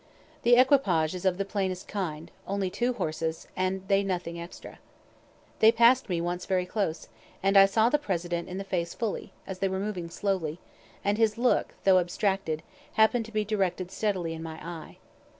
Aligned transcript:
The 0.41 0.55
equipage 0.55 1.13
is 1.13 1.25
of 1.25 1.37
the 1.37 1.45
plainest 1.45 1.87
kind, 1.87 2.31
only 2.47 2.71
two 2.71 2.93
horses, 2.93 3.47
and 3.55 3.87
they 3.87 4.01
nothing 4.01 4.41
extra. 4.41 4.79
They 5.59 5.71
pass'd 5.71 6.09
me 6.09 6.19
once 6.19 6.47
very 6.47 6.65
close, 6.65 7.07
and 7.43 7.55
I 7.55 7.67
saw 7.67 7.87
the 7.87 7.99
President 7.99 8.49
in 8.49 8.57
the 8.57 8.63
face 8.63 8.95
fully, 8.95 9.31
as 9.45 9.59
they 9.59 9.67
were 9.69 9.77
moving 9.79 10.09
slowly, 10.09 10.57
and 11.05 11.19
his 11.19 11.37
look, 11.37 11.75
though 11.83 11.99
abstracted, 11.99 12.63
happen'd 12.93 13.25
to 13.25 13.31
be 13.31 13.45
directed 13.45 13.91
steadily 13.91 14.33
in 14.33 14.41
my 14.41 14.55
eye. 14.67 14.97